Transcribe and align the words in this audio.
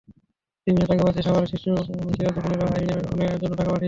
টিফিনের 0.67 0.87
টাকা 0.89 1.01
বাঁচিয়ে 1.05 1.25
সাভারের 1.27 1.49
শিশু 1.51 1.69
সিরাজুম 2.09 2.43
মুনিরাও 2.43 2.67
আইরিনের 2.69 3.39
জন্য 3.41 3.53
টাকা 3.55 3.69
পাঠিয়েছে। 3.69 3.79